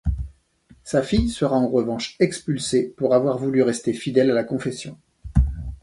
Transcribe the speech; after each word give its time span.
Sa 0.83 1.03
fille 1.03 1.29
sera 1.29 1.55
en 1.57 1.67
revanche 1.69 2.15
expulsée 2.19 2.87
pour 2.97 3.13
avoir 3.13 3.37
voulu 3.37 3.61
rester 3.61 3.93
fidèle 3.93 4.31
à 4.31 4.33
la 4.33 4.43
confession. 4.43 4.97